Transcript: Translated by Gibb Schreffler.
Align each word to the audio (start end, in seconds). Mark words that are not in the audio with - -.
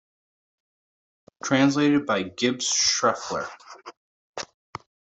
Translated 1.43 2.07
by 2.07 2.23
Gibb 2.23 2.57
Schreffler. 2.61 3.47